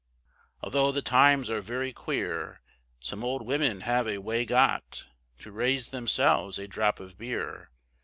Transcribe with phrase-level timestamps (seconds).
[0.63, 2.61] Although the times are very queer,
[3.01, 5.05] Some old women have a way got,
[5.41, 7.69] To raise themselves a drop of beer.